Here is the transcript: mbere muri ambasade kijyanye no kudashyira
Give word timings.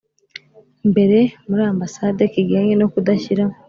mbere 0.89 1.17
muri 1.47 1.63
ambasade 1.71 2.21
kijyanye 2.33 2.73
no 2.77 2.87
kudashyira 2.93 3.43